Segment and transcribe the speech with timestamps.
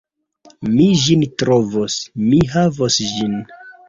[0.69, 1.97] Mi ĝin trovos,
[2.31, 3.37] mi havos ĝin.